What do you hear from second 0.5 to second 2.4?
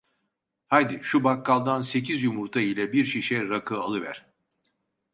Haydi, şu bakkaldan sekiz